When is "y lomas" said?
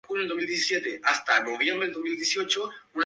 1.63-1.87